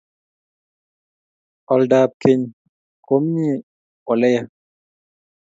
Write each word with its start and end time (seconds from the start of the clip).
Olda 1.73 1.97
ab 2.05 2.11
keny 2.21 2.41
ko 3.05 3.13
mie 3.31 3.53
ole 4.11 4.27
yaa 4.35 4.49